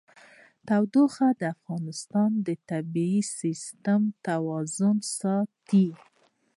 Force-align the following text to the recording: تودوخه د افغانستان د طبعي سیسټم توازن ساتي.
تودوخه 0.67 1.27
د 1.39 1.41
افغانستان 1.55 2.31
د 2.47 2.49
طبعي 2.69 3.19
سیسټم 3.39 4.01
توازن 4.27 4.97
ساتي. 5.19 5.87